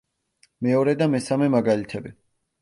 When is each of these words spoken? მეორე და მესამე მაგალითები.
მეორე 0.67 0.95
და 1.01 1.07
მესამე 1.17 1.51
მაგალითები. 1.57 2.15